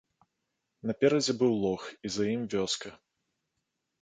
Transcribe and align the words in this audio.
Наперадзе 0.91 1.33
быў 1.41 1.53
лог 1.67 1.81
і 2.09 2.13
за 2.15 2.23
ім 2.35 2.43
вёска. 2.55 2.89